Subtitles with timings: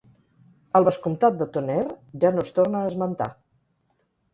[0.79, 1.95] El vescomtat de Tonnerre
[2.25, 3.33] ja no es torna a esmentar.